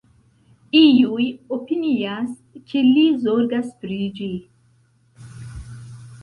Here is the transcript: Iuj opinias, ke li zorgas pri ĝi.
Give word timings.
Iuj 0.77 1.25
opinias, 1.57 2.31
ke 2.71 2.81
li 2.87 3.05
zorgas 3.27 3.69
pri 3.85 4.01
ĝi. 4.17 4.31